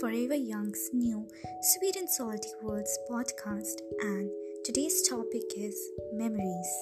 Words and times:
Forever 0.00 0.34
Young's 0.34 0.90
new 0.92 1.28
Sweet 1.62 1.96
and 1.96 2.10
Salty 2.10 2.48
Worlds 2.62 2.98
podcast, 3.08 3.80
and 4.00 4.28
today's 4.64 5.08
topic 5.08 5.42
is 5.56 5.76
memories. 6.12 6.72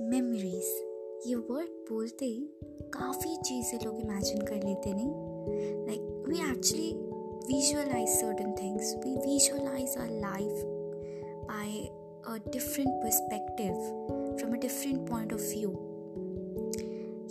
Memories. 0.00 0.68
ये 1.26 1.34
word 1.34 1.68
बोलते 1.88 2.24
ही 2.24 2.48
काफ़ी 2.94 3.36
चीज़ें 3.36 3.78
लोग 3.84 4.00
इमेजिन 4.00 4.40
कर 4.46 4.54
लेते 4.54 4.92
नहीं 4.94 5.12
like 5.86 6.24
we 6.28 6.38
actually 6.50 6.92
visualize 7.50 8.20
certain 8.20 8.54
things 8.56 8.94
we 9.04 9.14
visualize 9.26 9.96
our 9.96 10.10
life 10.10 10.58
by 11.48 11.68
a 12.34 12.38
different 12.38 13.02
perspective 13.02 13.76
from 14.40 14.54
a 14.54 14.60
different 14.66 15.06
point 15.10 15.32
of 15.32 15.40
view 15.40 15.72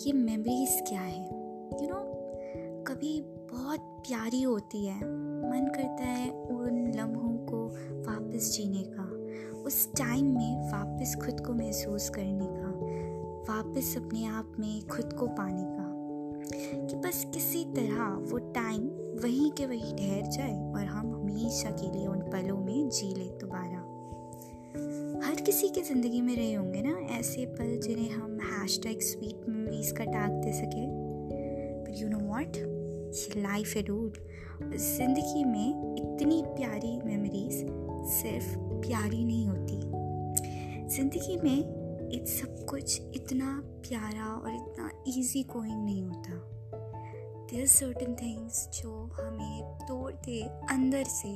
ये 0.05 0.13
memories 0.13 0.81
क्या 0.89 1.01
है 1.01 1.19
यू 1.19 1.79
you 1.81 1.89
नो 1.89 1.95
know, 1.95 2.12
कभी 2.94 3.20
बहुत 3.52 3.80
प्यारी 3.80 4.42
होती 4.42 4.86
है। 4.86 4.96
मन 4.96 5.72
करता 5.76 6.04
है 6.04 6.30
उन 6.30 6.92
लम्हों 6.96 7.46
को 7.46 7.66
वापस 8.02 8.52
जीने 8.56 8.82
का, 8.86 9.04
उस 9.62 9.92
टाइम 9.92 10.26
में 10.26 10.72
वापस 10.72 11.16
खुद 11.16 11.40
को 11.46 11.52
महसूस 11.52 12.08
करने 12.08 12.46
का, 12.46 12.68
वापस 13.54 13.94
अपने 13.96 14.26
आप 14.26 14.52
में 14.58 14.86
खुद 14.86 15.12
को 15.12 15.26
पाने 15.26 15.64
का। 15.64 15.90
कि 16.86 16.96
बस 16.96 17.26
किसी 17.34 17.64
तरह 17.64 18.04
वो 18.30 18.38
टाइम 18.38 18.86
वहीं 19.22 19.50
के 19.50 19.66
वहीं 19.66 19.96
ठहर 19.96 20.30
जाए 20.30 20.72
और 20.72 20.84
हम 20.84 21.14
हमेशा 21.14 21.70
के 21.70 21.98
लिए 21.98 22.06
उन 22.06 22.18
पलों 22.18 22.58
में 22.58 22.88
जी 22.88 23.14
ले 23.14 23.24
दोबारा। 23.24 23.78
हर 25.28 25.34
किसी 25.34 25.68
की 25.68 25.82
ज़िंदगी 25.82 26.20
में 26.20 26.36
रहे 26.36 26.54
होंगे 26.54 26.82
ना 26.82 26.98
ऐसे 27.18 27.46
पल 27.46 27.80
जिन्हें 27.80 28.10
हम 28.10 28.38
हैश 28.40 28.80
टैग 28.82 29.00
स्वीट 29.00 29.48
मेमोरीज 29.48 29.92
का 29.92 30.04
टैग 30.04 30.30
दे 30.30 30.52
सके। 30.52 31.14
पर 31.84 32.02
you 32.02 32.08
know 32.08 32.18
what 32.18 32.83
he 33.14 33.40
life 33.40 33.76
एडूड 33.76 34.16
ज़िंदगी 34.62 35.44
में 35.44 35.94
इतनी 35.94 36.42
प्यारी 36.46 36.96
मेमोरीज 37.04 37.54
सिर्फ़ 38.12 38.56
प्यारी 38.58 39.24
नहीं 39.24 39.46
होती। 39.48 39.76
ज़िंदगी 40.96 41.36
में 41.42 42.10
इत 42.12 42.26
सब 42.28 42.64
कुछ 42.70 43.00
इतना 43.16 43.60
प्यारा 43.88 44.26
और 44.26 44.54
इतना 44.54 44.90
ईजी 45.08 45.42
गोइंग 45.50 45.84
नहीं 45.84 46.02
होता। 46.02 46.32
देर 47.50 47.66
सर्टन 47.66 48.14
थिंग्स 48.14 48.68
जो 48.74 48.92
हमें 49.20 49.76
तोड़ते 49.88 50.40
अंदर 50.72 51.04
से। 51.04 51.32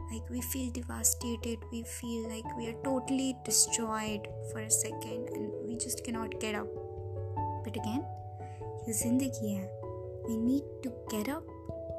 Like 0.00 0.30
we 0.32 0.40
feel 0.40 0.70
devastated 0.72 1.64
we 1.72 1.82
feel 1.82 2.28
like 2.28 2.44
we 2.56 2.66
are 2.66 2.72
totally 2.84 3.32
destroyed 3.46 4.26
for 4.52 4.62
a 4.62 4.68
second 4.68 5.28
and 5.28 5.52
we 5.66 5.76
just 5.84 6.04
can 6.06 6.12
not 6.12 6.40
care 6.40 6.54
up 6.54 6.72
but 7.66 7.78
again 7.78 8.00
ये 8.88 8.92
ज़िंदगी 8.92 9.52
है। 9.52 9.85
We 10.28 10.36
need 10.36 10.64
to 10.82 10.90
get 11.10 11.28
up 11.28 11.44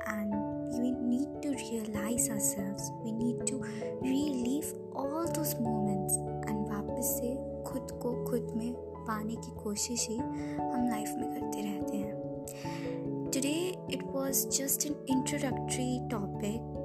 and 0.08 0.34
we 0.80 0.92
need 0.92 1.42
to 1.42 1.50
realize 1.50 2.30
ourselves 2.30 2.92
we 3.04 3.12
need 3.12 3.46
to 3.48 3.62
relive 4.02 4.74
all 4.96 5.26
those 5.34 5.56
moments 5.60 6.16
and 6.50 6.68
वापस 6.72 7.12
से 7.18 7.36
खुद 7.68 7.92
को 8.02 8.14
खुद 8.26 8.54
में 8.58 8.74
पाने 9.08 9.36
की 9.36 9.52
कोशिश 9.64 10.08
ही 10.10 10.18
हम 10.18 10.88
लाइफ 10.90 11.14
में 11.18 11.30
करते 11.34 11.62
रहते 11.62 11.98
हैं 11.98 12.16
today 13.32 13.76
it 13.96 14.04
was 14.14 14.46
just 14.58 14.90
an 14.90 14.96
introductory 15.16 15.92
topic 16.10 16.78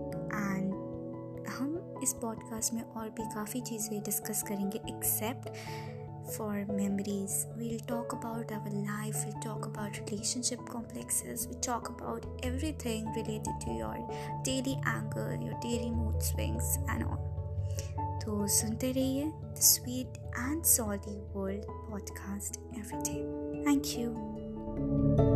इस 2.02 2.12
पॉडकास्ट 2.12 2.72
में 2.74 2.82
और 2.82 3.08
भी 3.08 3.24
काफ़ी 3.34 3.60
चीज़ें 3.60 4.02
डिस्कस 4.02 4.42
करेंगे 4.42 4.80
except 4.88 5.48
for 6.35 6.65
memories. 6.65 7.47
We'll 7.57 7.79
talk 7.79 8.13
about 8.13 8.51
our 8.51 8.69
life, 8.69 9.23
we'll 9.25 9.41
talk 9.41 9.65
about 9.65 9.99
relationship 9.99 10.65
complexes, 10.67 11.47
we 11.47 11.55
talk 11.55 11.89
about 11.89 12.25
everything 12.43 13.05
related 13.15 13.55
to 13.61 13.71
your 13.71 13.97
daily 14.43 14.77
anger, 14.85 15.37
your 15.41 15.57
daily 15.61 15.91
mood 15.91 16.21
swings, 16.21 16.77
and 16.89 17.03
all. 17.03 17.23
तो 18.27 18.47
सुनते 18.47 18.91
रहिए 18.91 19.25
the 19.25 19.61
sweet 19.67 20.17
and 20.39 20.63
salty 20.63 21.15
world 21.35 21.65
podcast 21.89 22.59
every 22.77 23.01
day 23.09 23.65
thank 23.69 23.97
you 23.97 25.30